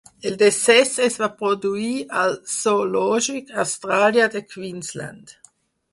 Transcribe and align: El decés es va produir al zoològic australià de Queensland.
El 0.27 0.35
decés 0.41 0.93
es 1.07 1.17
va 1.23 1.27
produir 1.41 1.93
al 2.23 2.33
zoològic 2.55 3.53
australià 3.65 4.29
de 4.37 4.43
Queensland. 4.55 5.37